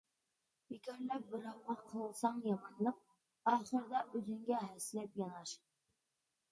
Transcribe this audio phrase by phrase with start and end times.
[0.69, 2.99] بىكارلا بىراۋغا قىلساڭ يامانلىق،
[3.53, 5.55] ئاخىردا ئۆزۈڭگە ھەسسىلەپ يانار.